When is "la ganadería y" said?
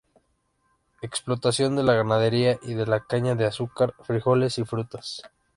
1.83-2.73